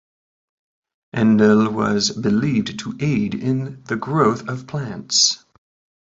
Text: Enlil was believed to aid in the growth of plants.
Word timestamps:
Enlil 1.13 1.71
was 1.71 2.09
believed 2.09 2.79
to 2.79 2.97
aid 2.99 3.35
in 3.35 3.83
the 3.83 3.95
growth 3.97 4.47
of 4.49 4.65
plants. 4.65 5.45